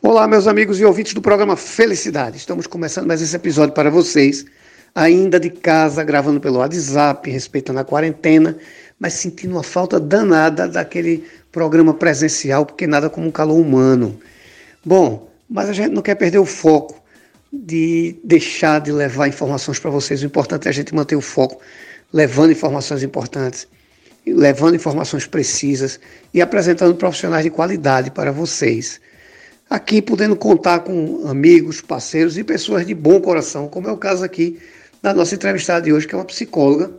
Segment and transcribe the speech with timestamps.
[0.00, 2.36] Olá, meus amigos e ouvintes do programa Felicidade.
[2.36, 4.46] Estamos começando mais esse episódio para vocês,
[4.94, 8.56] ainda de casa, gravando pelo WhatsApp, respeitando a quarentena,
[8.96, 14.16] mas sentindo uma falta danada daquele programa presencial, porque nada como um calor humano.
[14.84, 17.02] Bom, mas a gente não quer perder o foco
[17.52, 20.22] de deixar de levar informações para vocês.
[20.22, 21.60] O importante é a gente manter o foco,
[22.12, 23.66] levando informações importantes,
[24.24, 25.98] levando informações precisas
[26.32, 29.00] e apresentando profissionais de qualidade para vocês
[29.68, 34.24] aqui podendo contar com amigos, parceiros e pessoas de bom coração, como é o caso
[34.24, 34.58] aqui
[35.02, 36.90] da nossa entrevistada de hoje, que é uma psicóloga.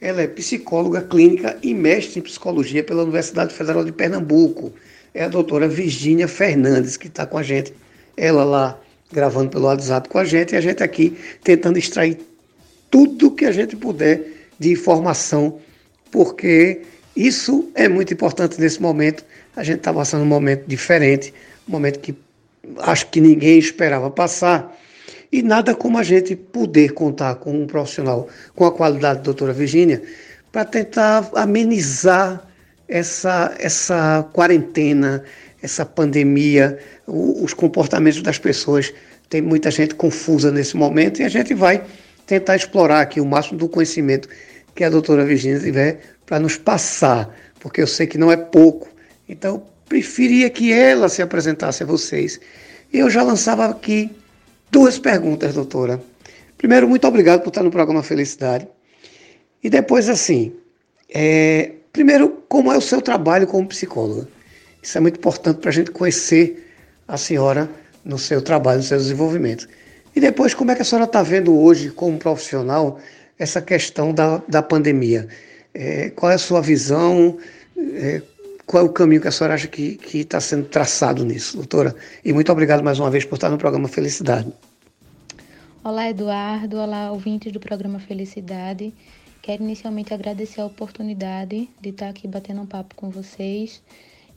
[0.00, 4.72] Ela é psicóloga clínica e mestre em psicologia pela Universidade Federal de Pernambuco.
[5.14, 7.72] É a doutora Virgínia Fernandes, que está com a gente.
[8.16, 8.80] Ela lá
[9.12, 12.18] gravando pelo WhatsApp com a gente e a gente aqui tentando extrair
[12.90, 14.22] tudo que a gente puder
[14.58, 15.58] de informação,
[16.10, 16.82] porque
[17.14, 19.24] isso é muito importante nesse momento.
[19.54, 21.32] A gente está passando um momento diferente,
[21.66, 22.14] um momento que
[22.78, 24.76] acho que ninguém esperava passar.
[25.30, 29.52] E nada como a gente poder contar com um profissional com a qualidade da doutora
[29.52, 30.02] Virgínia
[30.52, 32.46] para tentar amenizar
[32.88, 35.24] essa, essa quarentena,
[35.62, 38.92] essa pandemia, os comportamentos das pessoas.
[39.28, 41.84] Tem muita gente confusa nesse momento e a gente vai
[42.26, 44.28] tentar explorar aqui o máximo do conhecimento
[44.74, 48.88] que a doutora Virgínia tiver para nos passar, porque eu sei que não é pouco.
[49.28, 52.40] Então, preferia que ela se apresentasse a vocês.
[52.92, 54.10] Eu já lançava aqui
[54.70, 56.00] duas perguntas, doutora.
[56.58, 58.66] Primeiro, muito obrigado por estar no programa Felicidade.
[59.62, 60.52] E depois, assim,
[61.12, 64.28] é, primeiro, como é o seu trabalho como psicóloga?
[64.82, 66.72] Isso é muito importante para a gente conhecer
[67.08, 67.68] a senhora
[68.04, 69.68] no seu trabalho, no seu desenvolvimento.
[70.14, 72.98] E depois, como é que a senhora está vendo hoje, como profissional,
[73.38, 75.28] essa questão da, da pandemia?
[75.74, 77.36] É, qual é a sua visão?
[77.76, 78.22] É,
[78.66, 81.94] qual é o caminho que a senhora acha que está sendo traçado nisso, doutora?
[82.24, 84.52] E muito obrigado mais uma vez por estar no programa Felicidade.
[85.84, 86.76] Olá, Eduardo.
[86.78, 88.92] Olá, ouvintes do programa Felicidade.
[89.40, 93.80] Quero inicialmente agradecer a oportunidade de estar aqui batendo um papo com vocês.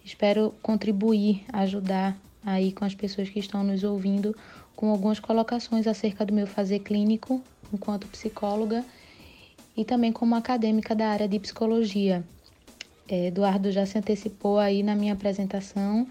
[0.05, 2.15] Espero contribuir, ajudar
[2.45, 4.35] aí com as pessoas que estão nos ouvindo
[4.75, 7.41] com algumas colocações acerca do meu fazer clínico
[7.73, 8.85] enquanto psicóloga
[9.75, 12.23] e também como acadêmica da área de psicologia.
[13.09, 16.07] É, Eduardo já se antecipou aí na minha apresentação,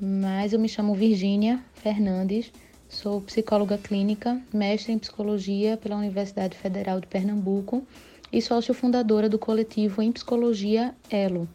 [0.00, 2.50] mas eu me chamo Virgínia Fernandes,
[2.88, 7.86] sou psicóloga clínica, mestre em psicologia pela Universidade Federal de Pernambuco
[8.32, 11.46] e sócio fundadora do coletivo em psicologia Elo.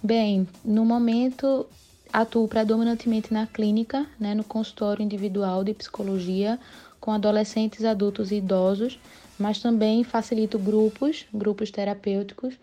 [0.00, 1.66] Bem, no momento
[2.12, 6.56] atuo predominantemente na clínica, né, no consultório individual de psicologia
[7.00, 8.96] com adolescentes, adultos e idosos,
[9.36, 12.54] mas também facilito grupos, grupos terapêuticos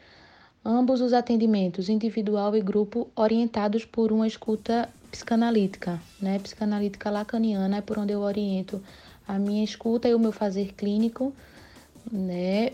[0.65, 6.39] ambos os atendimentos individual e grupo orientados por uma escuta psicanalítica, né?
[6.39, 8.81] Psicanalítica lacaniana é por onde eu oriento
[9.27, 11.31] a minha escuta e o meu fazer clínico,
[12.11, 12.71] né?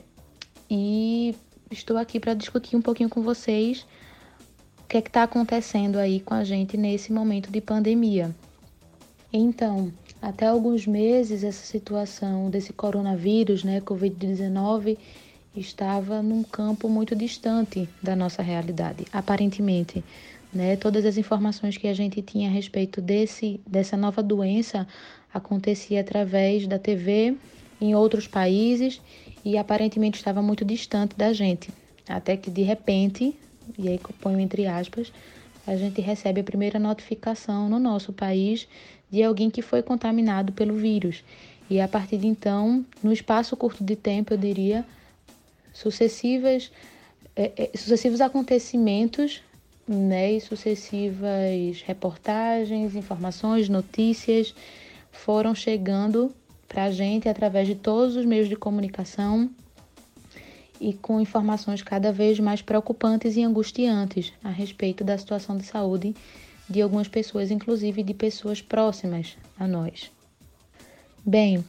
[0.70, 1.36] E
[1.70, 3.86] estou aqui para discutir um pouquinho com vocês
[4.80, 8.34] o que é que está acontecendo aí com a gente nesse momento de pandemia.
[9.34, 9.92] Então,
[10.22, 14.98] até alguns meses essa situação desse coronavírus, né, Covid-19,
[15.56, 20.04] estava num campo muito distante da nossa realidade, aparentemente.
[20.54, 20.76] Né?
[20.76, 24.88] Todas as informações que a gente tinha a respeito desse, dessa nova doença
[25.34, 27.36] acontecia através da TV
[27.80, 29.02] em outros países
[29.44, 31.70] e aparentemente estava muito distante da gente.
[32.08, 33.36] Até que de repente,
[33.78, 35.12] e aí ponho entre aspas,
[35.66, 38.68] a gente recebe a primeira notificação no nosso país
[39.10, 41.24] de alguém que foi contaminado pelo vírus.
[41.70, 44.86] E a partir de então, no espaço curto de tempo, eu diria,
[45.74, 46.72] sucessivas,
[47.36, 49.42] é, é, sucessivos acontecimentos
[49.88, 54.54] né, e sucessivas reportagens, informações, notícias
[55.12, 56.34] foram chegando
[56.68, 59.50] para a gente através de todos os meios de comunicação
[60.80, 66.16] e com informações cada vez mais preocupantes e angustiantes a respeito da situação de saúde
[66.70, 70.10] de algumas pessoas, inclusive de pessoas próximas a nós.
[71.24, 71.64] Bem,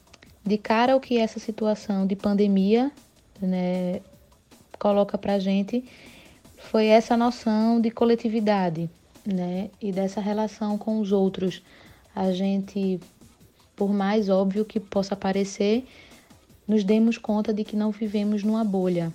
[0.44, 2.90] de cara ao que essa situação de pandemia
[3.42, 4.00] né,
[4.78, 5.84] coloca para a gente
[6.56, 8.88] foi essa noção de coletividade
[9.26, 11.62] né, e dessa relação com os outros.
[12.14, 13.00] A gente,
[13.76, 15.84] por mais óbvio que possa parecer,
[16.66, 19.12] nos demos conta de que não vivemos numa bolha,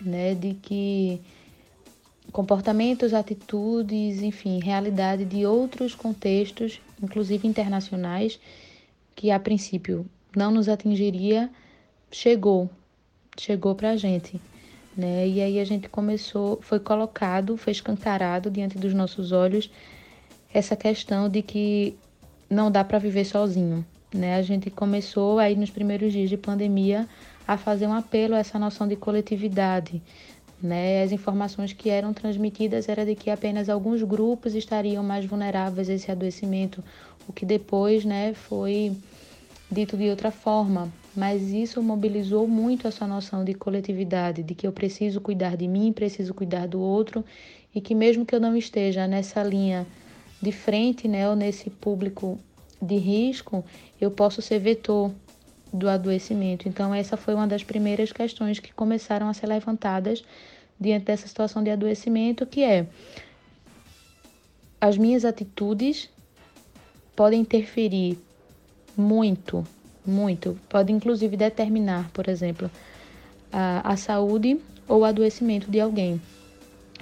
[0.00, 1.20] né, de que
[2.32, 8.38] comportamentos, atitudes, enfim, realidade de outros contextos, inclusive internacionais,
[9.14, 11.50] que a princípio não nos atingiria,
[12.10, 12.68] chegou
[13.38, 14.40] chegou para a gente.
[14.96, 15.28] Né?
[15.28, 19.70] E aí a gente começou, foi colocado, foi escancarado diante dos nossos olhos
[20.52, 21.94] essa questão de que
[22.48, 23.84] não dá para viver sozinho,
[24.14, 24.36] né?
[24.36, 27.06] A gente começou aí nos primeiros dias de pandemia
[27.46, 30.00] a fazer um apelo a essa noção de coletividade,
[30.62, 31.02] né?
[31.02, 35.94] As informações que eram transmitidas era de que apenas alguns grupos estariam mais vulneráveis a
[35.94, 36.82] esse adoecimento,
[37.28, 38.96] o que depois, né, foi
[39.70, 44.72] dito de outra forma, mas isso mobilizou muito essa noção de coletividade, de que eu
[44.72, 47.24] preciso cuidar de mim, preciso cuidar do outro
[47.74, 49.86] e que mesmo que eu não esteja nessa linha
[50.40, 52.38] de frente, né, ou nesse público
[52.80, 53.64] de risco,
[54.00, 55.10] eu posso ser vetor
[55.72, 56.68] do adoecimento.
[56.68, 60.22] Então essa foi uma das primeiras questões que começaram a ser levantadas
[60.78, 62.86] diante dessa situação de adoecimento, que é
[64.80, 66.08] as minhas atitudes
[67.16, 68.18] podem interferir
[68.96, 69.66] muito,
[70.04, 70.58] muito.
[70.68, 72.70] Pode inclusive determinar, por exemplo,
[73.52, 76.20] a, a saúde ou o adoecimento de alguém.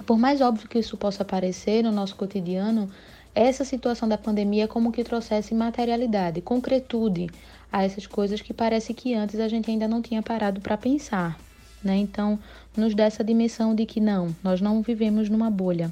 [0.05, 2.89] Por mais óbvio que isso possa parecer no nosso cotidiano,
[3.33, 7.29] essa situação da pandemia como que trouxesse materialidade, concretude
[7.71, 11.37] a essas coisas que parece que antes a gente ainda não tinha parado para pensar,
[11.83, 11.97] né?
[11.97, 12.39] Então,
[12.75, 15.91] nos dá essa dimensão de que não, nós não vivemos numa bolha.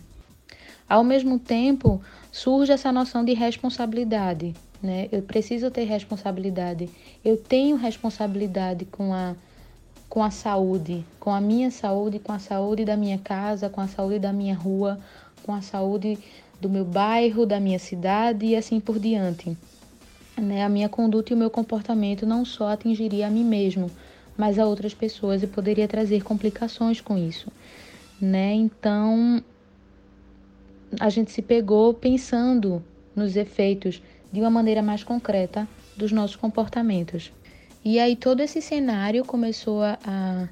[0.87, 2.01] Ao mesmo tempo,
[2.31, 4.53] surge essa noção de responsabilidade,
[4.83, 5.07] né?
[5.11, 6.89] Eu preciso ter responsabilidade.
[7.23, 9.35] Eu tenho responsabilidade com a
[10.09, 13.87] com a saúde, com a minha saúde, com a saúde da minha casa, com a
[13.87, 14.99] saúde da minha rua,
[15.41, 16.19] com a saúde
[16.61, 19.57] do meu bairro, da minha cidade e assim por diante.
[20.37, 20.63] Né?
[20.63, 23.89] A minha conduta e o meu comportamento não só atingiria a mim mesmo,
[24.37, 27.51] mas a outras pessoas e poderia trazer complicações com isso.
[28.21, 28.53] Né?
[28.53, 29.43] Então,
[30.99, 32.83] a gente se pegou pensando
[33.15, 33.99] nos efeitos
[34.33, 37.31] de uma maneira mais concreta dos nossos comportamentos.
[37.85, 40.49] E aí todo esse cenário começou a,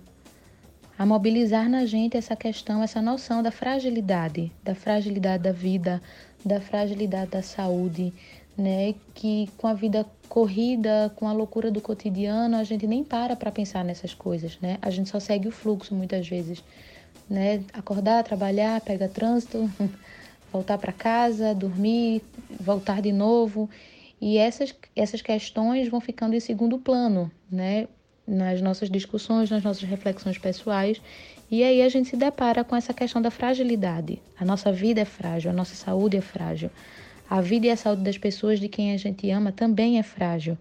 [0.98, 6.00] a mobilizar na gente essa questão, essa noção da fragilidade, da fragilidade da vida,
[6.46, 8.14] da fragilidade da saúde,
[8.56, 8.94] né?
[9.16, 13.52] Que com a vida corrida, com a loucura do cotidiano, a gente nem para para
[13.52, 14.78] pensar nessas coisas, né?
[14.80, 16.64] A gente só segue o fluxo muitas vezes,
[17.28, 17.64] né?
[17.74, 19.68] Acordar, trabalhar, pegar trânsito,
[20.52, 22.22] voltar para casa, dormir,
[22.60, 23.70] voltar de novo.
[24.20, 27.88] E essas, essas questões vão ficando em segundo plano, né?
[28.28, 31.02] Nas nossas discussões, nas nossas reflexões pessoais.
[31.50, 34.22] E aí a gente se depara com essa questão da fragilidade.
[34.40, 36.70] A nossa vida é frágil, a nossa saúde é frágil.
[37.30, 40.58] A vida e a saúde das pessoas de quem a gente ama também é frágil.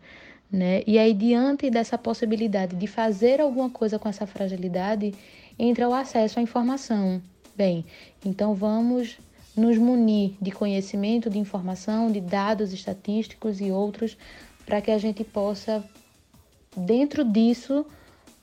[0.51, 0.83] Né?
[0.87, 5.15] E aí, diante dessa possibilidade de fazer alguma coisa com essa fragilidade,
[5.59, 7.23] entra o acesso à informação.
[7.57, 7.85] Bem,
[8.25, 9.19] então vamos
[9.61, 14.17] nos munir de conhecimento, de informação, de dados estatísticos e outros,
[14.65, 15.85] para que a gente possa,
[16.75, 17.85] dentro disso,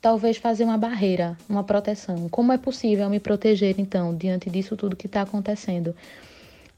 [0.00, 2.28] talvez fazer uma barreira, uma proteção.
[2.28, 5.94] Como é possível me proteger, então, diante disso tudo que está acontecendo?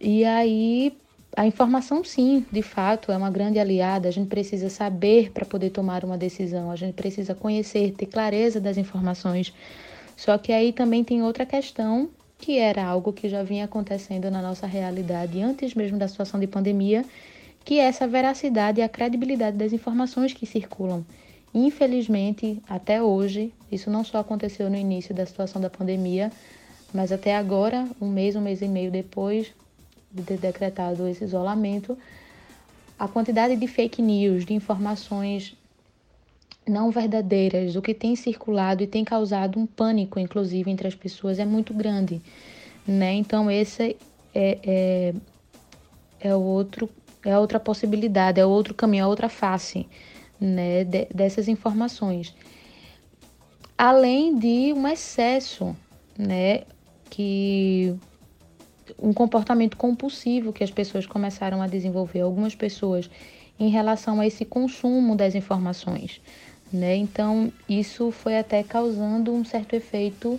[0.00, 0.96] E aí,
[1.36, 4.08] a informação, sim, de fato, é uma grande aliada.
[4.08, 8.58] A gente precisa saber para poder tomar uma decisão, a gente precisa conhecer, ter clareza
[8.58, 9.52] das informações.
[10.16, 12.08] Só que aí também tem outra questão
[12.40, 16.46] que era algo que já vinha acontecendo na nossa realidade antes mesmo da situação de
[16.46, 17.04] pandemia,
[17.64, 21.04] que é essa veracidade e a credibilidade das informações que circulam.
[21.52, 26.32] Infelizmente, até hoje, isso não só aconteceu no início da situação da pandemia,
[26.94, 29.52] mas até agora, um mês, um mês e meio depois
[30.10, 31.96] de ter decretado esse isolamento,
[32.98, 35.56] a quantidade de fake news, de informações
[36.66, 41.38] não verdadeiras, o que tem circulado e tem causado um pânico, inclusive, entre as pessoas,
[41.38, 42.20] é muito grande.
[42.86, 43.14] Né?
[43.14, 43.96] Então, esse
[44.34, 45.14] é, é,
[46.20, 46.88] é, outro,
[47.24, 49.86] é outra possibilidade, é outro caminho, a outra face
[50.40, 52.34] né, de, dessas informações.
[53.76, 55.74] Além de um excesso,
[56.16, 56.62] né,
[57.08, 57.96] que
[58.98, 63.10] um comportamento compulsivo que as pessoas começaram a desenvolver, algumas pessoas,
[63.58, 66.20] em relação a esse consumo das informações
[66.72, 66.96] né?
[66.96, 70.38] Então, isso foi até causando um certo efeito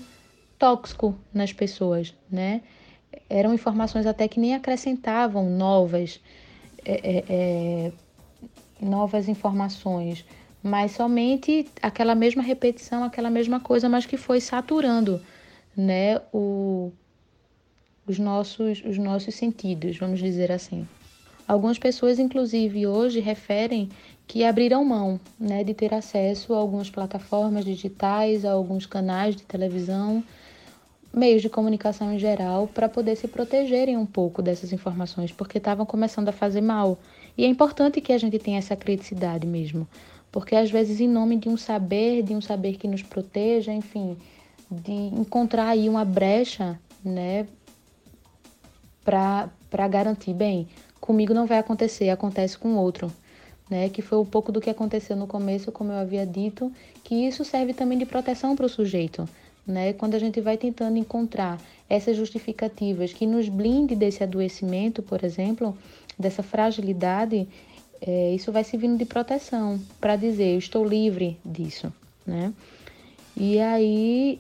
[0.58, 2.62] tóxico nas pessoas, né?
[3.30, 6.20] Eram informações até que nem acrescentavam novas,
[6.86, 7.92] é, é, é,
[8.80, 10.26] novas informações,
[10.64, 15.22] mas somente aquela mesma repetição, aquela mesma coisa, mas que foi saturando,
[15.76, 16.22] né?
[16.32, 16.92] O,
[18.08, 20.88] os nossos, os nossos sentidos, vamos dizer assim.
[21.48, 23.90] Algumas pessoas, inclusive, hoje referem
[24.28, 29.44] que abriram mão né, de ter acesso a algumas plataformas digitais, a alguns canais de
[29.44, 30.24] televisão,
[31.14, 35.86] meios de comunicação em geral, para poder se protegerem um pouco dessas informações, porque estavam
[35.86, 36.98] começando a fazer mal.
[37.38, 39.86] E é importante que a gente tenha essa criticidade mesmo,
[40.32, 44.16] porque às vezes, em nome de um saber, de um saber que nos proteja, enfim,
[44.70, 47.46] de encontrar aí uma brecha, né,
[49.04, 50.68] para garantir, bem,
[51.02, 53.12] comigo não vai acontecer, acontece com outro.
[53.70, 56.70] Né, que foi um pouco do que aconteceu no começo, como eu havia dito,
[57.06, 59.26] que isso serve também de proteção para o sujeito.
[59.66, 59.94] Né?
[59.94, 61.58] Quando a gente vai tentando encontrar
[61.90, 65.78] essas justificativas que nos blinde desse adoecimento, por exemplo,
[66.20, 67.48] dessa fragilidade,
[68.02, 71.94] é, isso vai servindo de proteção para dizer eu estou livre disso,
[72.26, 72.52] né?
[73.38, 74.40] E aí,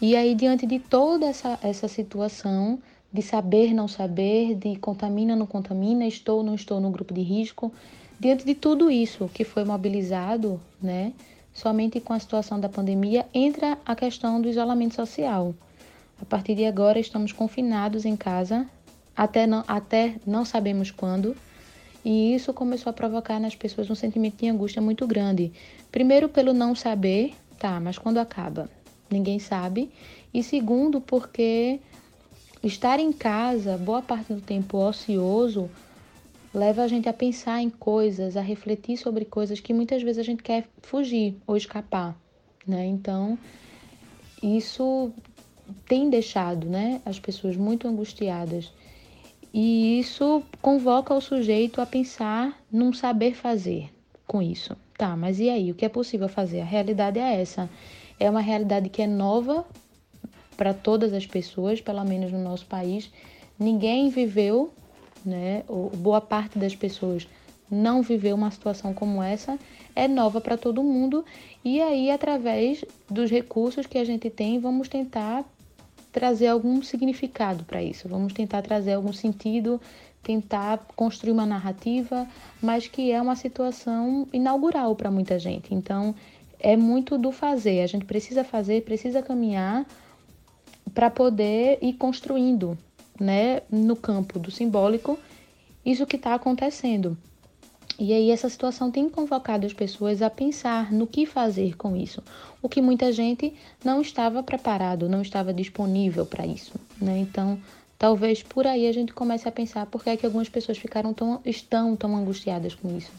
[0.00, 2.78] e aí diante de toda essa, essa situação
[3.12, 7.72] de saber não saber, de contamina não contamina, estou não estou no grupo de risco,
[8.18, 11.12] diante de tudo isso que foi mobilizado, né?
[11.52, 15.54] Somente com a situação da pandemia entra a questão do isolamento social.
[16.20, 18.66] A partir de agora estamos confinados em casa
[19.14, 21.36] até não, até não sabemos quando.
[22.04, 25.52] E isso começou a provocar nas pessoas um sentimento de angústia muito grande.
[25.90, 28.68] Primeiro, pelo não saber, tá, mas quando acaba?
[29.10, 29.90] Ninguém sabe.
[30.32, 31.80] E segundo, porque
[32.62, 35.68] estar em casa, boa parte do tempo ocioso,
[36.54, 40.22] leva a gente a pensar em coisas, a refletir sobre coisas que muitas vezes a
[40.22, 42.16] gente quer fugir ou escapar,
[42.66, 42.86] né?
[42.86, 43.38] Então,
[44.42, 45.12] isso
[45.86, 48.72] tem deixado, né, as pessoas muito angustiadas.
[49.54, 53.90] E isso convoca o sujeito a pensar num saber fazer
[54.26, 54.76] com isso.
[54.96, 55.70] Tá, mas e aí?
[55.70, 56.60] O que é possível fazer?
[56.60, 57.68] A realidade é essa.
[58.18, 59.66] É uma realidade que é nova
[60.62, 63.10] para todas as pessoas, pelo menos no nosso país.
[63.58, 64.72] Ninguém viveu,
[65.26, 65.64] né?
[65.66, 67.26] Ou boa parte das pessoas
[67.68, 69.58] não viveu uma situação como essa.
[69.96, 71.24] É nova para todo mundo.
[71.64, 75.44] E aí, através dos recursos que a gente tem, vamos tentar
[76.12, 78.08] trazer algum significado para isso.
[78.08, 79.80] Vamos tentar trazer algum sentido,
[80.22, 82.24] tentar construir uma narrativa,
[82.62, 85.74] mas que é uma situação inaugural para muita gente.
[85.74, 86.14] Então,
[86.60, 87.80] é muito do fazer.
[87.80, 89.84] A gente precisa fazer, precisa caminhar
[90.94, 92.76] para poder ir construindo,
[93.18, 95.18] né, no campo do simbólico,
[95.84, 97.16] isso que está acontecendo.
[97.98, 102.22] E aí essa situação tem convocado as pessoas a pensar no que fazer com isso,
[102.60, 103.52] o que muita gente
[103.84, 107.18] não estava preparado, não estava disponível para isso, né?
[107.18, 107.60] Então,
[107.98, 111.12] talvez por aí a gente comece a pensar por que, é que algumas pessoas ficaram
[111.12, 113.12] tão estão tão angustiadas com isso,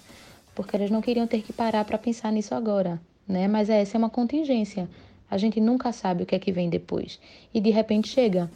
[0.56, 3.48] porque elas não queriam ter que parar para pensar nisso agora, né?
[3.48, 4.90] Mas essa é uma contingência.
[5.30, 7.20] A gente nunca sabe o que é que vem depois
[7.54, 8.50] e de repente chega.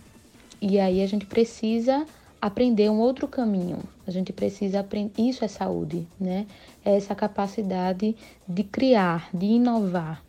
[0.61, 2.05] E aí a gente precisa
[2.41, 3.79] aprender um outro caminho.
[4.05, 5.21] A gente precisa aprender.
[5.21, 6.45] Isso é saúde, né?
[6.83, 8.15] É essa capacidade
[8.47, 10.23] de criar, de inovar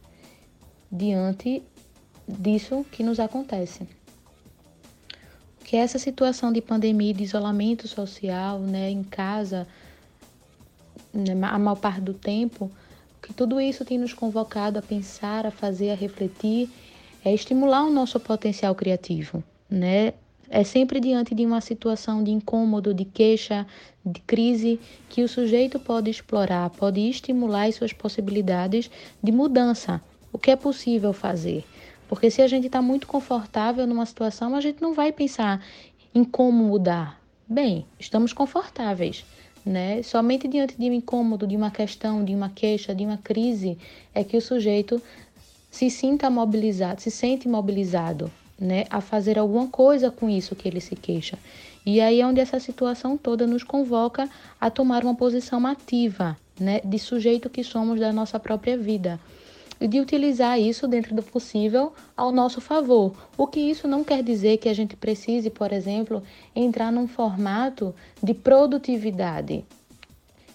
[0.90, 1.62] diante
[2.26, 3.86] disso que nos acontece.
[5.64, 9.66] Que essa situação de pandemia, de isolamento social, né, em casa,
[11.12, 12.70] né, a maior parte do tempo,
[13.28, 16.70] que tudo isso tem nos convocado a pensar, a fazer, a refletir,
[17.22, 20.14] é estimular o nosso potencial criativo, né?
[20.48, 23.66] É sempre diante de uma situação de incômodo, de queixa,
[24.02, 24.80] de crise,
[25.10, 28.90] que o sujeito pode explorar, pode estimular as suas possibilidades
[29.22, 30.00] de mudança.
[30.32, 31.66] O que é possível fazer?
[32.08, 35.62] Porque se a gente está muito confortável numa situação, a gente não vai pensar
[36.14, 37.20] em como mudar.
[37.46, 39.22] Bem, estamos confortáveis.
[39.68, 40.02] Né?
[40.02, 43.76] Somente diante de um incômodo, de uma questão, de uma queixa, de uma crise,
[44.14, 44.98] é que o sujeito
[45.70, 50.80] se sinta mobilizado, se sente mobilizado, né, a fazer alguma coisa com isso que ele
[50.80, 51.38] se queixa.
[51.84, 54.26] E aí é onde essa situação toda nos convoca
[54.58, 59.20] a tomar uma posição ativa, né, de sujeito que somos da nossa própria vida.
[59.80, 63.14] De utilizar isso dentro do possível ao nosso favor.
[63.36, 66.22] O que isso não quer dizer que a gente precise, por exemplo,
[66.54, 69.64] entrar num formato de produtividade,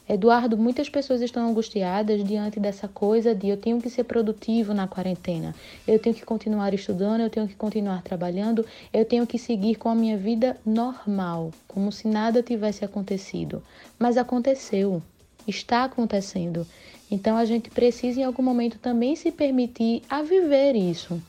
[0.08, 4.86] Eduardo, muitas pessoas estão angustiadas diante dessa coisa de eu tenho que ser produtivo na
[4.86, 5.56] quarentena,
[5.88, 9.88] eu tenho que continuar estudando, eu tenho que continuar trabalhando, eu tenho que seguir com
[9.88, 13.64] a minha vida normal, como se nada tivesse acontecido.
[13.98, 15.02] Mas aconteceu,
[15.48, 16.68] está acontecendo.
[17.14, 21.22] Então a gente precisa em algum momento também se permitir a viver isso.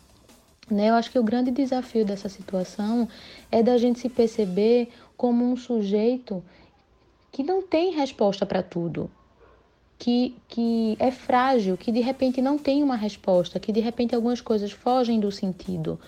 [0.71, 0.89] Né?
[0.89, 3.07] Eu acho que o grande desafio dessa situação
[3.53, 6.43] é da gente se perceber como um sujeito
[7.31, 9.11] que não tem resposta para tudo,
[9.99, 14.41] que, que é frágil, que de repente não tem uma resposta, que de repente algumas
[14.41, 16.01] coisas fogem do sentido,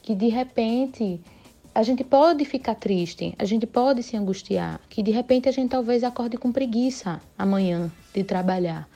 [0.00, 1.20] que de repente
[1.74, 5.70] a gente pode ficar triste, a gente pode se angustiar, que de repente a gente
[5.70, 8.88] talvez acorde com preguiça amanhã de trabalhar.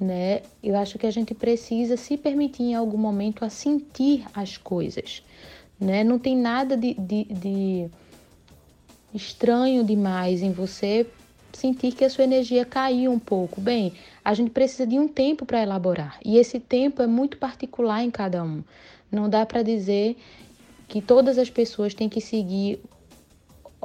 [0.00, 0.42] Né?
[0.62, 5.22] Eu acho que a gente precisa se permitir em algum momento a sentir as coisas.
[5.80, 6.04] Né?
[6.04, 7.90] Não tem nada de, de, de
[9.12, 11.06] estranho demais em você
[11.52, 13.60] sentir que a sua energia caiu um pouco.
[13.60, 13.92] Bem,
[14.24, 18.10] a gente precisa de um tempo para elaborar e esse tempo é muito particular em
[18.10, 18.62] cada um.
[19.10, 20.16] Não dá para dizer
[20.86, 22.80] que todas as pessoas têm que seguir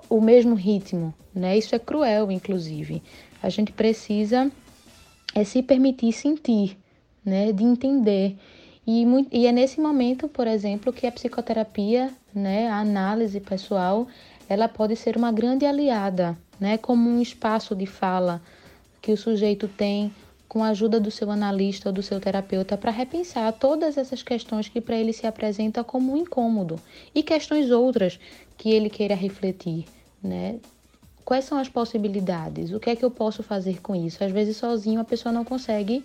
[0.10, 1.58] o mesmo ritmo, né?
[1.58, 3.02] Isso é cruel, inclusive.
[3.42, 4.52] A gente precisa
[5.36, 6.78] é se permitir sentir,
[7.24, 7.52] né?
[7.52, 8.38] De entender.
[8.86, 12.68] E, e é nesse momento, por exemplo, que a psicoterapia, né?
[12.68, 14.08] A análise pessoal,
[14.48, 16.78] ela pode ser uma grande aliada, né?
[16.78, 18.42] Como um espaço de fala
[19.02, 20.14] que o sujeito tem
[20.48, 24.70] com a ajuda do seu analista ou do seu terapeuta para repensar todas essas questões
[24.70, 26.80] que para ele se apresenta como um incômodo
[27.16, 28.20] e questões outras
[28.56, 29.86] que ele queira refletir,
[30.22, 30.60] né?
[31.26, 32.72] Quais são as possibilidades?
[32.72, 34.24] O que é que eu posso fazer com isso?
[34.24, 36.04] Às vezes sozinho a pessoa não consegue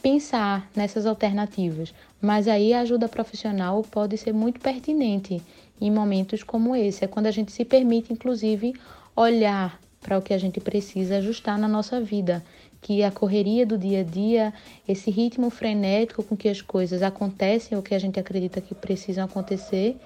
[0.00, 5.42] pensar nessas alternativas, mas aí a ajuda profissional pode ser muito pertinente
[5.80, 8.74] em momentos como esse, é quando a gente se permite inclusive
[9.14, 12.44] olhar para o que a gente precisa ajustar na nossa vida
[12.80, 14.54] que a correria do dia a dia,
[14.86, 19.24] esse ritmo frenético com que as coisas acontecem ou que a gente acredita que precisam
[19.24, 19.96] acontecer,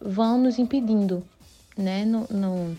[0.00, 1.22] vão nos impedindo,
[1.76, 2.76] né, no, no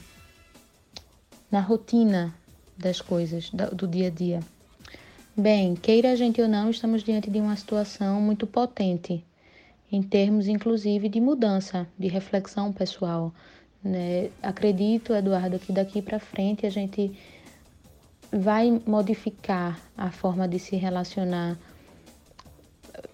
[1.51, 2.33] na rotina
[2.77, 4.39] das coisas do dia a dia.
[5.35, 9.23] Bem, queira a gente ou não, estamos diante de uma situação muito potente,
[9.91, 13.33] em termos inclusive de mudança, de reflexão pessoal.
[13.83, 14.29] Né?
[14.43, 17.17] Acredito, Eduardo, que daqui para frente a gente
[18.31, 21.57] vai modificar a forma de se relacionar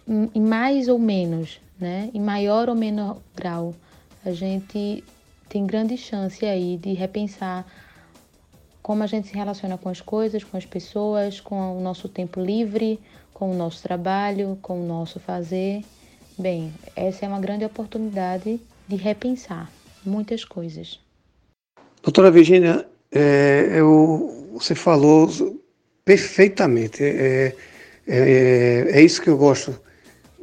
[0.08, 2.10] em mais ou menos, né?
[2.14, 3.74] Em maior ou menor grau,
[4.26, 5.04] a gente
[5.48, 7.66] tem grande chance aí de repensar
[8.86, 12.40] como a gente se relaciona com as coisas, com as pessoas, com o nosso tempo
[12.40, 13.00] livre,
[13.34, 15.84] com o nosso trabalho, com o nosso fazer.
[16.38, 19.72] Bem, essa é uma grande oportunidade de repensar
[20.06, 21.00] muitas coisas.
[22.04, 25.32] Doutora Virginia, é, eu você falou
[26.06, 27.04] perfeitamente.
[27.04, 27.56] É,
[28.06, 29.82] é, é, é, isso que eu gosto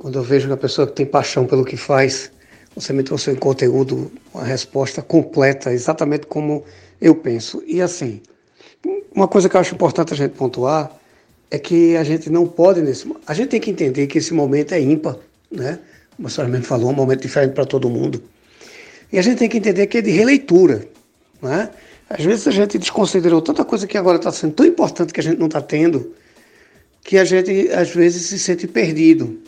[0.01, 2.33] quando eu vejo uma pessoa que tem paixão pelo que faz.
[2.75, 6.65] Você me trouxe um conteúdo, uma resposta completa, exatamente como
[7.01, 7.63] eu penso.
[7.69, 8.21] E assim,
[9.15, 10.91] uma coisa que eu acho importante a gente pontuar
[11.51, 14.73] é que a gente não pode nesse a gente tem que entender que esse momento
[14.73, 15.17] é ímpar,
[15.51, 15.79] né?
[16.17, 18.23] Como a senhora mesmo falou, um momento diferente para todo mundo.
[19.13, 20.87] E a gente tem que entender que é de releitura,
[21.41, 21.71] né?
[22.09, 25.23] Às vezes a gente desconsiderou tanta coisa que agora está sendo tão importante que a
[25.23, 26.15] gente não está tendo,
[27.03, 29.39] que a gente às vezes se sente perdido.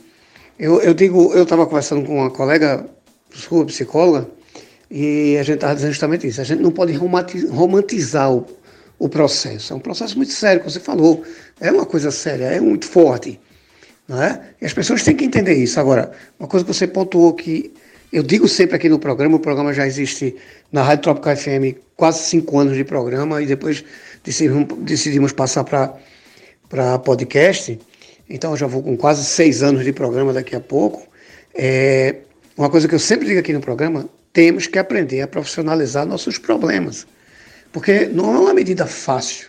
[0.58, 2.86] Eu, eu digo, eu estava conversando com uma colega
[3.32, 4.28] sua, psicóloga,
[4.90, 6.40] e a gente estava dizendo justamente isso.
[6.40, 8.46] A gente não pode romantizar o,
[8.98, 9.72] o processo.
[9.72, 11.24] É um processo muito sério, como você falou.
[11.60, 13.40] É uma coisa séria, é muito forte.
[14.06, 14.50] Não é?
[14.60, 15.80] E as pessoas têm que entender isso.
[15.80, 17.72] Agora, uma coisa que você pontuou que
[18.12, 20.36] eu digo sempre aqui no programa, o programa já existe
[20.70, 23.84] na Rádio Tropical FM quase cinco anos de programa e depois
[24.22, 27.78] decidimos, decidimos passar para podcast.
[28.28, 31.08] Então eu já vou com quase seis anos de programa daqui a pouco.
[31.54, 32.16] É,
[32.56, 36.38] uma coisa que eu sempre digo aqui no programa, temos que aprender a profissionalizar nossos
[36.38, 37.06] problemas.
[37.74, 39.48] Porque não é uma medida fácil.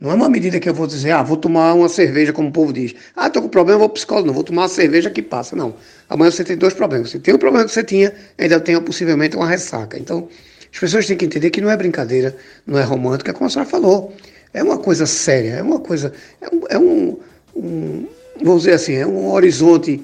[0.00, 2.52] Não é uma medida que eu vou dizer, ah, vou tomar uma cerveja, como o
[2.52, 2.92] povo diz.
[3.14, 4.26] Ah, estou com problema, vou para psicólogo.
[4.26, 5.54] Não, vou tomar uma cerveja que passa.
[5.54, 5.76] Não.
[6.10, 7.10] Amanhã você tem dois problemas.
[7.10, 9.96] Você tem o problema que você tinha, ainda tem possivelmente uma ressaca.
[9.96, 10.28] Então,
[10.72, 13.50] as pessoas têm que entender que não é brincadeira, não é romântica, é como a
[13.50, 14.12] senhora falou.
[14.52, 16.12] É uma coisa séria, é uma coisa.
[16.40, 17.18] É um, é um,
[17.54, 18.08] um
[18.42, 20.02] vamos dizer assim, é um horizonte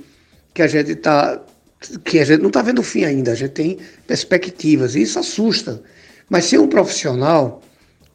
[0.54, 1.42] que a gente está.
[2.04, 5.18] que a gente não está vendo o fim ainda, a gente tem perspectivas, e isso
[5.18, 5.82] assusta.
[6.28, 7.62] Mas ser um profissional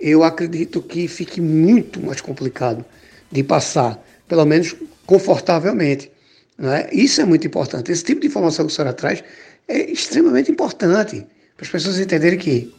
[0.04, 2.84] eu acredito que fique muito mais complicado
[3.32, 6.12] de passar, pelo menos confortavelmente.
[6.58, 6.89] Né?
[6.91, 7.89] Isso é muito importante.
[7.89, 9.23] Esse tipo de informação que a senhora traz
[9.65, 12.73] é extremamente importante para as pessoas entenderem que,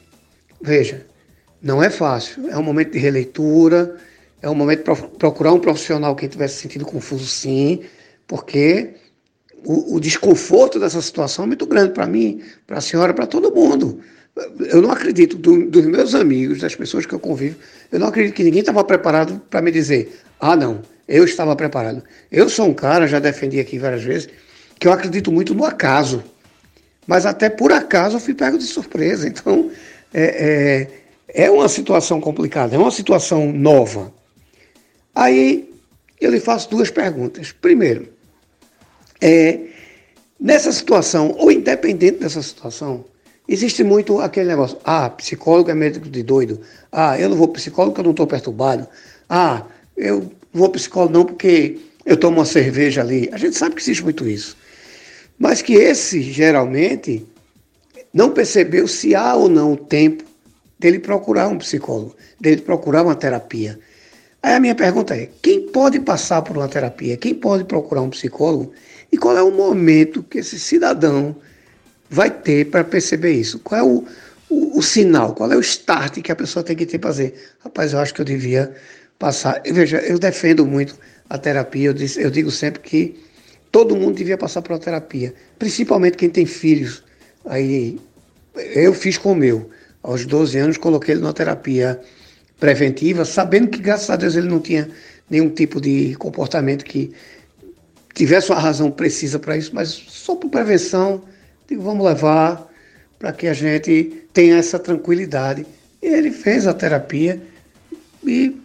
[0.61, 1.07] veja,
[1.63, 3.97] não é fácil, é um momento de releitura,
[4.43, 7.81] é um momento para procurar um profissional que tivesse sentido confuso, sim,
[8.27, 8.91] porque
[9.65, 13.51] o, o desconforto dessa situação é muito grande para mim, para a senhora, para todo
[13.51, 14.03] mundo
[14.37, 17.57] eu não acredito, do, dos meus amigos, das pessoas que eu convivo,
[17.93, 22.03] eu não acredito que ninguém estava preparado para me dizer, ah, não, eu estava preparado.
[22.33, 24.29] Eu sou um cara, já defendi aqui várias vezes,
[24.79, 26.25] que eu acredito muito no acaso.
[27.07, 29.29] Mas até por acaso eu fui pego de surpresa.
[29.29, 29.71] Então,
[30.13, 30.89] é,
[31.29, 34.13] é, é uma situação complicada, é uma situação nova.
[35.15, 35.73] Aí
[36.21, 37.53] eu lhe faço duas perguntas.
[37.53, 38.09] Primeiro,
[39.21, 39.61] é,
[40.41, 43.05] nessa situação, ou independente dessa situação,
[43.47, 46.61] Existe muito aquele negócio, ah, psicólogo é médico de doido.
[46.91, 48.89] Ah, eu não vou psicólogo porque eu não estou perturbado.
[49.29, 49.65] Ah,
[49.97, 53.29] eu vou psicólogo não porque eu tomo uma cerveja ali.
[53.33, 54.57] A gente sabe que existe muito isso.
[55.39, 57.27] Mas que esse, geralmente,
[58.15, 60.25] não percebeu se há ou não o tempo
[60.79, 63.79] dele procurar um psicólogo, dele procurar uma terapia.
[64.43, 67.17] Aí a minha pergunta é: quem pode passar por uma terapia?
[67.17, 68.73] Quem pode procurar um psicólogo?
[69.13, 71.37] E qual é o momento que esse cidadão
[72.15, 73.59] vai ter para perceber isso?
[73.59, 74.05] Qual é o,
[74.49, 77.35] o, o, sinal, qual é o start que a pessoa tem que ter para fazer?
[77.59, 78.73] Rapaz, eu acho que eu devia
[79.19, 79.61] passar.
[79.67, 80.97] Veja, eu defendo muito
[81.29, 83.21] a terapia, eu, eu digo sempre que
[83.73, 87.03] todo mundo devia passar por uma terapia, principalmente quem tem filhos.
[87.45, 87.99] Aí
[88.55, 89.69] eu fiz com o meu.
[90.01, 92.01] Aos 12 anos coloquei ele numa terapia
[92.61, 94.89] preventiva, sabendo que graças a Deus ele não tinha
[95.29, 97.13] nenhum tipo de comportamento que
[98.15, 101.25] tivesse uma razão precisa para isso, mas só por prevenção,
[101.69, 102.69] digo, vamos levar
[103.19, 105.67] para que a gente tenha essa tranquilidade.
[106.03, 107.41] E ele fez a terapia
[108.23, 108.61] e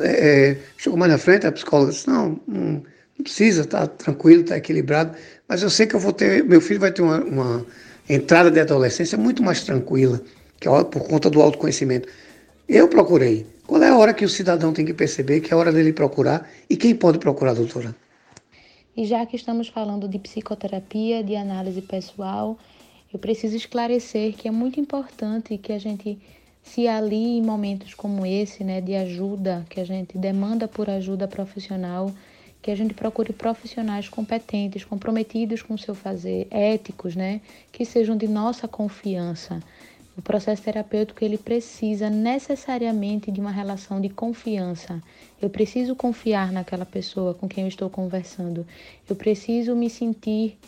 [0.00, 4.44] é, é chegou mais na frente, a psicóloga disse, não, não, não precisa, tá tranquilo,
[4.44, 5.16] tá equilibrado,
[5.48, 7.66] mas eu sei que eu vou ter, meu filho vai ter uma, uma
[8.08, 10.20] entrada de adolescência muito mais tranquila,
[10.58, 12.08] que é por conta do autoconhecimento.
[12.68, 13.46] Eu procurei.
[13.66, 15.92] Qual é a hora que o cidadão tem que perceber que é a hora dele
[15.92, 17.94] procurar e quem pode procurar, doutora?
[18.94, 22.58] E já que estamos falando de psicoterapia, de análise pessoal,
[23.10, 26.18] eu preciso esclarecer que é muito importante que a gente
[26.62, 31.26] se alie em momentos como esse, né, de ajuda, que a gente demanda por ajuda
[31.26, 32.12] profissional,
[32.60, 37.40] que a gente procure profissionais competentes, comprometidos com o seu fazer, éticos, né,
[37.72, 39.60] que sejam de nossa confiança.
[40.16, 45.02] O processo terapêutico ele precisa necessariamente de uma relação de confiança.
[45.40, 48.66] Eu preciso confiar naquela pessoa com quem eu estou conversando.
[49.08, 50.58] Eu preciso me sentir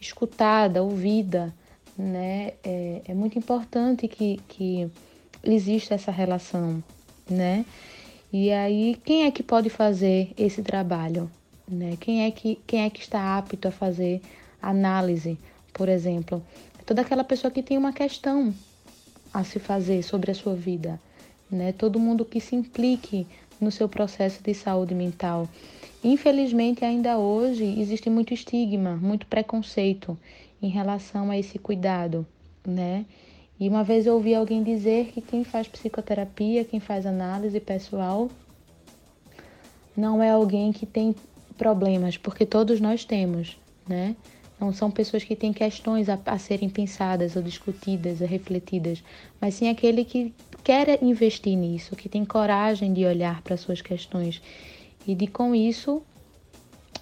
[0.00, 1.52] escutada, ouvida
[1.96, 2.54] né?
[2.62, 4.90] É, é muito importante que, que
[5.42, 6.82] exista essa relação,
[7.28, 7.64] né?
[8.32, 11.30] E aí, quem é que pode fazer esse trabalho?
[11.68, 11.96] Né?
[12.00, 14.20] Quem, é que, quem é que está apto a fazer
[14.60, 15.38] análise,
[15.72, 16.42] por exemplo?
[16.78, 18.52] É toda aquela pessoa que tem uma questão
[19.34, 21.00] a se fazer sobre a sua vida,
[21.50, 21.72] né?
[21.72, 23.26] Todo mundo que se implique
[23.60, 25.48] no seu processo de saúde mental.
[26.04, 30.16] Infelizmente, ainda hoje existe muito estigma, muito preconceito
[30.62, 32.24] em relação a esse cuidado,
[32.64, 33.04] né?
[33.58, 38.30] E uma vez eu ouvi alguém dizer que quem faz psicoterapia, quem faz análise pessoal,
[39.96, 41.14] não é alguém que tem
[41.56, 44.14] problemas, porque todos nós temos, né?
[44.72, 49.02] São pessoas que têm questões a, a serem pensadas ou discutidas ou refletidas,
[49.40, 54.40] mas sim aquele que quer investir nisso, que tem coragem de olhar para suas questões
[55.06, 56.02] e de com isso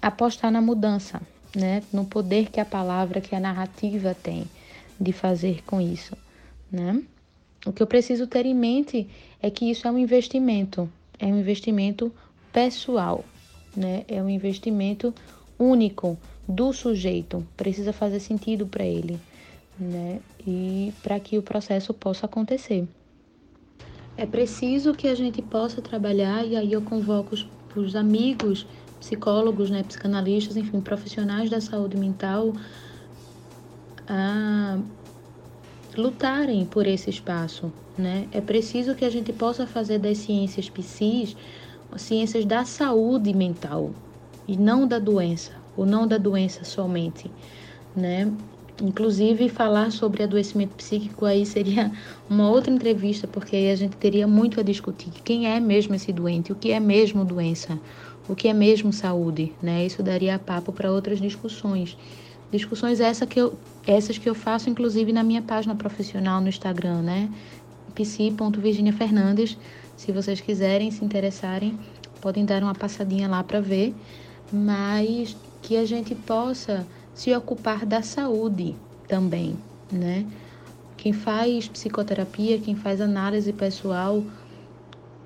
[0.00, 1.22] apostar na mudança,
[1.54, 1.82] né?
[1.92, 4.44] No poder que a palavra, que a narrativa tem
[5.00, 6.16] de fazer com isso,
[6.70, 7.02] né?
[7.64, 9.08] O que eu preciso ter em mente
[9.40, 12.12] é que isso é um investimento, é um investimento
[12.52, 13.24] pessoal,
[13.76, 14.04] né?
[14.08, 15.14] É um investimento
[15.62, 19.18] único do sujeito, precisa fazer sentido para ele,
[19.78, 20.20] né?
[20.46, 22.86] E para que o processo possa acontecer.
[24.16, 28.66] É preciso que a gente possa trabalhar, e aí eu convoco os, os amigos
[29.00, 32.52] psicólogos, né, psicanalistas, enfim, profissionais da saúde mental
[34.06, 34.78] a
[35.96, 38.28] lutarem por esse espaço, né?
[38.32, 41.36] É preciso que a gente possa fazer das ciências psis
[41.96, 43.92] ciências da saúde mental
[44.46, 47.30] e não da doença, ou não da doença somente,
[47.94, 48.32] né?
[48.82, 51.92] Inclusive, falar sobre adoecimento psíquico aí seria
[52.28, 55.10] uma outra entrevista, porque aí a gente teria muito a discutir.
[55.24, 56.52] Quem é mesmo esse doente?
[56.52, 57.78] O que é mesmo doença?
[58.28, 59.84] o que é mesmo saúde, né?
[59.84, 61.96] Isso daria papo para outras discussões.
[62.50, 63.54] Discussões essa que eu,
[63.86, 67.30] essas que eu faço, inclusive, na minha página profissional no Instagram, né?
[67.94, 69.56] psi.virginiafernandes.
[69.96, 71.78] Se vocês quiserem, se interessarem,
[72.20, 73.94] podem dar uma passadinha lá para ver.
[74.52, 78.76] Mas que a gente possa se ocupar da saúde
[79.08, 79.56] também,
[79.90, 80.26] né?
[80.96, 84.26] Quem faz psicoterapia, quem faz análise pessoal,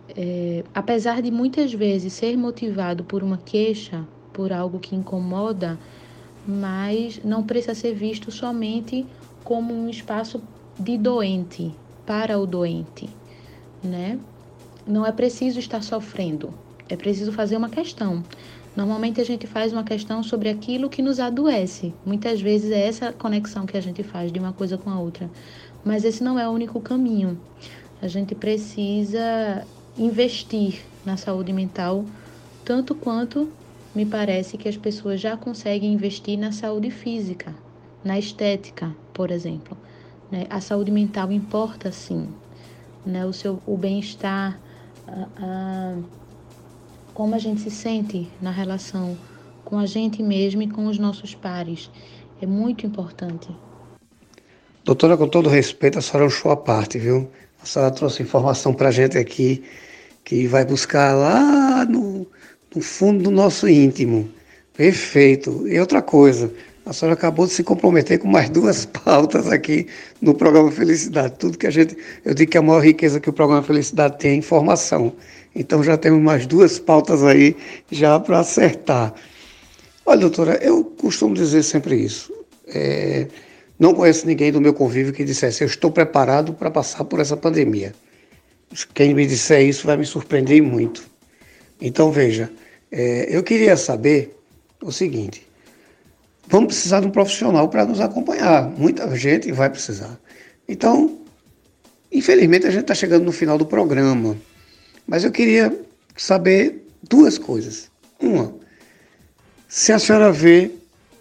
[0.09, 5.79] é, apesar de muitas vezes ser motivado por uma queixa, por algo que incomoda,
[6.47, 9.09] mas não precisa ser visto somente
[9.43, 10.43] como um espaço
[10.79, 13.19] de doente, para o doente,
[13.83, 14.21] né?
[14.87, 16.55] Não é preciso estar sofrendo,
[16.89, 18.25] é preciso fazer uma questão.
[18.77, 21.95] Normalmente a gente faz uma questão sobre aquilo que nos adoece.
[22.05, 25.31] Muitas vezes é essa conexão que a gente faz de uma coisa com a outra.
[25.83, 27.41] Mas esse não é o único caminho.
[28.03, 32.05] A gente precisa investir na saúde mental
[32.67, 33.51] tanto quanto
[33.95, 37.55] me parece que as pessoas já conseguem investir na saúde física,
[38.05, 39.75] na estética, por exemplo.
[40.31, 40.47] Né?
[40.51, 42.29] A saúde mental importa sim,
[43.07, 43.25] né?
[43.25, 44.61] o seu o bem-estar,
[47.17, 49.17] como a gente se sente na relação
[49.65, 51.91] com a gente mesmo e com os nossos pares.
[52.43, 53.49] É muito importante.
[54.85, 57.27] Doutora, com todo respeito, a senhora é um show à parte, viu?
[57.63, 59.65] A senhora trouxe informação para a gente aqui
[60.25, 62.27] que vai buscar lá no,
[62.75, 64.29] no fundo do nosso íntimo.
[64.77, 65.67] Perfeito.
[65.67, 66.53] E outra coisa,
[66.85, 69.87] A senhora acabou de se comprometer com mais duas pautas aqui
[70.21, 71.35] no programa Felicidade.
[71.39, 71.97] Tudo que a gente.
[72.27, 75.15] Eu digo que a maior riqueza que o programa Felicidade tem é informação.
[75.57, 77.57] Então já temos mais duas pautas aí
[77.91, 79.15] já para acertar.
[80.05, 82.31] Olha, doutora, eu costumo dizer sempre isso.
[82.69, 83.27] É,
[83.79, 87.39] não conheço ninguém do meu convívio que dissesse eu estou preparado para passar por essa
[87.39, 87.95] pandemia.
[88.93, 91.03] Quem me disser isso vai me surpreender muito.
[91.81, 92.53] Então veja,
[92.93, 94.39] é, eu queria saber
[94.83, 95.47] o seguinte:
[96.49, 98.69] vamos precisar de um profissional para nos acompanhar.
[98.69, 100.21] Muita gente vai precisar.
[100.69, 101.19] Então,
[102.13, 104.37] infelizmente a gente está chegando no final do programa,
[105.07, 105.77] mas eu queria
[106.17, 107.91] saber duas coisas.
[108.21, 108.55] Uma,
[109.69, 110.71] se a senhora vê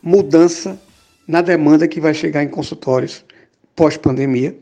[0.02, 0.80] mudança
[1.28, 3.26] na demanda que vai chegar em consultórios
[3.76, 4.56] pós-pandemia.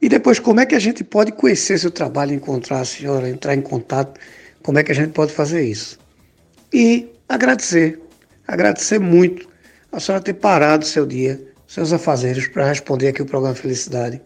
[0.00, 3.54] E depois, como é que a gente pode conhecer seu trabalho, encontrar a senhora, entrar
[3.54, 4.20] em contato,
[4.62, 5.98] como é que a gente pode fazer isso?
[6.72, 8.00] E agradecer,
[8.46, 9.48] agradecer muito
[9.90, 14.20] a senhora ter parado seu dia, seus afazeres, para responder aqui o programa Felicidade.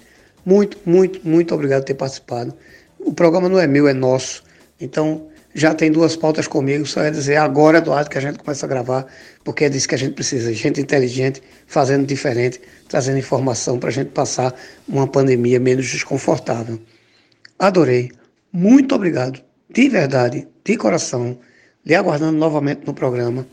[0.44, 2.54] Muito, muito, muito obrigado por ter participado.
[2.98, 4.42] O programa não é meu, é nosso.
[4.80, 8.64] Então, já tem duas pautas comigo, só é dizer agora, Eduardo, que a gente começa
[8.66, 9.06] a gravar,
[9.42, 13.92] porque é disso que a gente precisa, gente inteligente, fazendo diferente, trazendo informação para a
[13.92, 14.54] gente passar
[14.86, 16.78] uma pandemia menos desconfortável.
[17.58, 18.12] Adorei,
[18.52, 21.38] muito obrigado, de verdade, de coração,
[21.84, 23.46] lhe aguardando novamente no programa,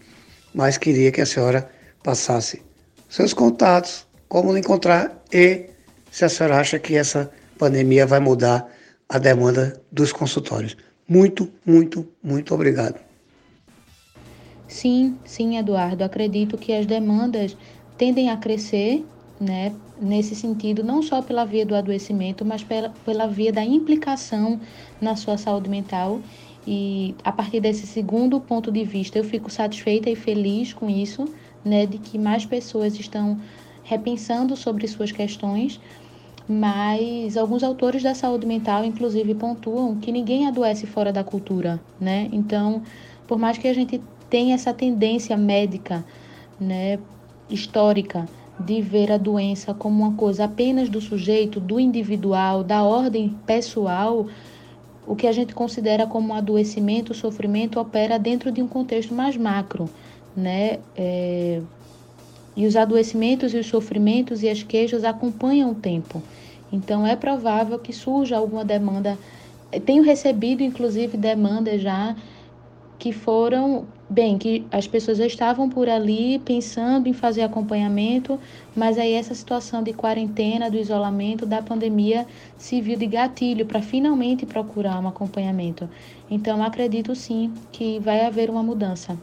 [0.54, 1.68] mas queria que a senhora
[2.04, 2.62] passasse
[3.10, 5.70] seus contatos, como lhe encontrar e
[6.12, 8.70] se a senhora acha que essa pandemia vai mudar
[9.10, 10.76] a demanda dos consultórios.
[11.08, 13.00] Muito, muito, muito obrigado.
[14.68, 16.04] Sim, sim, Eduardo.
[16.04, 17.56] Acredito que as demandas
[17.98, 19.06] tendem a crescer,
[19.40, 24.60] né, nesse sentido, não só pela via do adoecimento, mas pela, pela via da implicação
[25.00, 26.20] na sua saúde mental.
[26.68, 31.26] E a partir desse segundo ponto de vista, eu fico satisfeita e feliz com isso,
[31.64, 33.40] né, de que mais pessoas estão
[33.84, 35.80] repensando sobre suas questões,
[36.48, 42.30] mas alguns autores da saúde mental, inclusive, pontuam que ninguém adoece fora da cultura, né?
[42.32, 42.84] Então,
[43.28, 46.06] por mais que a gente tenha essa tendência médica,
[46.60, 47.00] né,
[47.50, 48.28] histórica,
[48.60, 54.28] de ver a doença como uma coisa apenas do sujeito, do individual, da ordem pessoal,
[55.06, 59.90] o que a gente considera como adoecimento, sofrimento, opera dentro de um contexto mais macro,
[60.36, 60.80] né?
[60.96, 61.62] É,
[62.56, 66.22] e os adoecimentos e os sofrimentos e as queixas acompanham o tempo.
[66.72, 69.18] Então é provável que surja alguma demanda.
[69.86, 72.16] Tenho recebido, inclusive, demandas já
[72.98, 78.40] que foram, bem, que as pessoas já estavam por ali pensando em fazer acompanhamento,
[78.76, 82.26] mas aí essa situação de quarentena, do isolamento, da pandemia,
[82.58, 85.90] se viu de gatilho para finalmente procurar um acompanhamento.
[86.32, 89.18] Então acredito sim que vai haver uma mudança.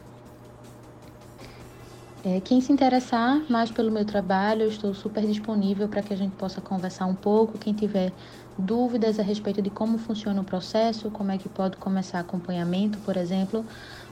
[2.25, 6.15] É, quem se interessar mais pelo meu trabalho, eu estou super disponível para que a
[6.15, 7.57] gente possa conversar um pouco.
[7.57, 8.13] Quem tiver
[8.57, 13.17] dúvidas a respeito de como funciona o processo, como é que pode começar acompanhamento, por
[13.17, 13.65] exemplo,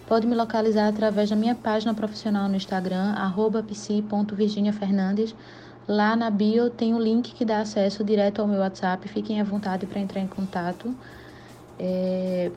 [0.07, 3.15] pode me localizar através da minha página profissional no Instagram,
[3.65, 5.33] psi.virginiafernandes.
[5.87, 9.07] Lá na bio tem um link que dá acesso direto ao meu WhatsApp.
[9.07, 10.93] Fiquem à vontade para entrar em contato.
[11.79, 12.51] É...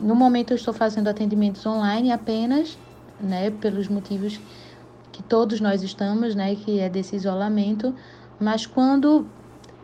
[0.00, 2.76] No momento eu estou fazendo atendimentos online apenas
[3.22, 4.40] né, pelos motivos
[5.12, 7.94] que todos nós estamos, né, que é desse isolamento,
[8.38, 9.26] mas quando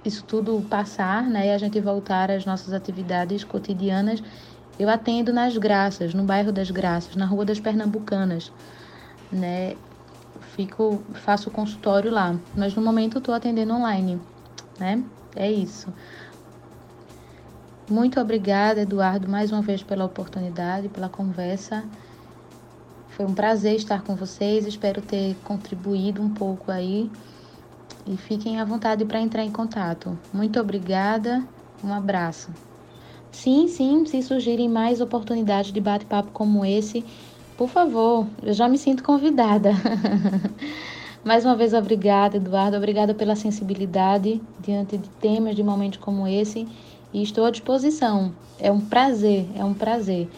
[0.05, 4.23] isso tudo passar, né, e a gente voltar às nossas atividades cotidianas,
[4.79, 8.53] eu atendo nas Graças, no bairro das Graças, na Rua das Pernambucanas,
[9.33, 9.75] né?
[10.55, 14.21] Fico, faço consultório lá, mas no momento estou atendendo online,
[14.79, 15.03] né?
[15.35, 15.93] É isso.
[17.89, 21.85] Muito obrigada, Eduardo, mais uma vez pela oportunidade, pela conversa.
[23.17, 27.11] Foi um prazer estar com vocês, espero ter contribuído um pouco aí.
[28.07, 30.19] E fiquem à vontade para entrar em contato.
[30.31, 31.43] Muito obrigada,
[31.83, 32.51] um abraço.
[33.33, 37.03] Sim, sim, se surgirem mais oportunidades de bate-papo como esse,
[37.57, 39.71] por favor, eu já me sinto convidada.
[41.25, 42.77] mais uma vez, obrigada, Eduardo.
[42.77, 46.69] Obrigada pela sensibilidade diante de temas, de momentos como esse.
[47.15, 48.35] E estou à disposição.
[48.61, 50.29] É um prazer, é um prazer.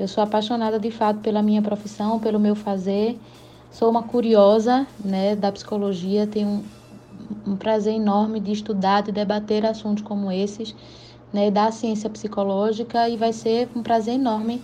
[0.00, 3.20] Eu sou apaixonada de fato pela minha profissão, pelo meu fazer.
[3.70, 9.66] Sou uma curiosa né, da psicologia, tenho um, um prazer enorme de estudar, de debater
[9.66, 10.74] assuntos como esses,
[11.30, 14.62] né, da ciência psicológica, e vai ser um prazer enorme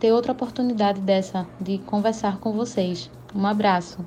[0.00, 3.08] ter outra oportunidade dessa, de conversar com vocês.
[3.32, 4.04] Um abraço.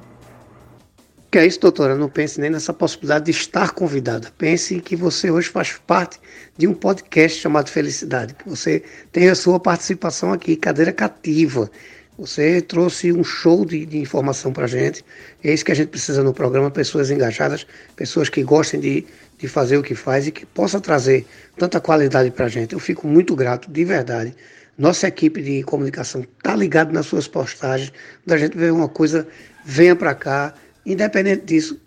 [1.35, 1.97] Que é isso, doutora?
[1.97, 4.31] Não pense nem nessa possibilidade de estar convidada.
[4.37, 6.17] Pense que você hoje faz parte
[6.57, 11.69] de um podcast chamado Felicidade, que você tem a sua participação aqui, cadeira cativa.
[12.17, 15.03] Você trouxe um show de, de informação para a gente.
[15.43, 17.67] É isso que a gente precisa no programa: pessoas engajadas,
[17.97, 19.05] pessoas que gostem de,
[19.37, 21.25] de fazer o que faz e que possa trazer
[21.57, 22.71] tanta qualidade para a gente.
[22.71, 24.33] Eu fico muito grato, de verdade.
[24.77, 27.91] Nossa equipe de comunicação está ligada nas suas postagens.
[28.25, 29.27] Da gente ver uma coisa,
[29.65, 30.53] venha para cá.
[30.85, 31.79] Independente disso,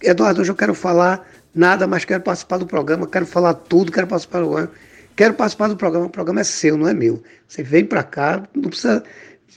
[0.00, 4.06] Eduardo, hoje eu quero falar nada, mas quero participar do programa, quero falar tudo, quero
[4.06, 4.70] participar do programa.
[5.16, 7.22] Quero participar do programa, o programa é seu, não é meu.
[7.46, 9.02] Você vem para cá, não precisa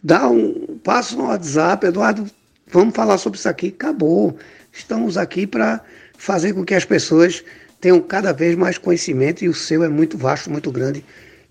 [0.03, 2.29] dar um passo no WhatsApp, Eduardo,
[2.67, 4.37] vamos falar sobre isso aqui, acabou.
[4.71, 5.81] Estamos aqui para
[6.17, 7.43] fazer com que as pessoas
[7.81, 11.03] tenham cada vez mais conhecimento e o seu é muito vasto, muito grande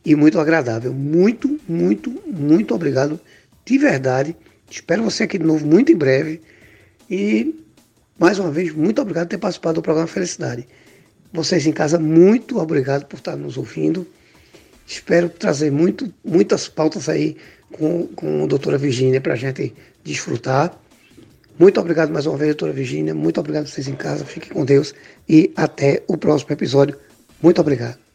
[0.04, 0.92] e muito agradável.
[0.92, 3.20] Muito, muito, muito obrigado
[3.64, 4.36] de verdade.
[4.70, 6.40] Espero você aqui de novo muito em breve
[7.10, 7.54] e
[8.18, 10.66] mais uma vez, muito obrigado por ter participado do programa Felicidade.
[11.32, 14.06] Vocês em casa, muito obrigado por estar nos ouvindo.
[14.86, 17.36] Espero trazer muito, muitas pautas aí
[17.72, 20.78] com, com a doutora Virgínia para a gente desfrutar.
[21.58, 23.14] Muito obrigado mais uma vez, doutora Virgínia.
[23.14, 24.24] Muito obrigado a vocês em casa.
[24.24, 24.94] Fiquem com Deus
[25.28, 26.96] e até o próximo episódio.
[27.42, 28.05] Muito obrigado.